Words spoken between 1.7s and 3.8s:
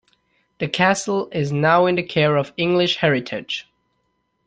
in the care of English Heritage.